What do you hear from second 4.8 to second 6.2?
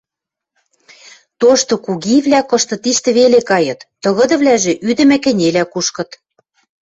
ӱдӹмӹ кӹнелӓ кушкыт.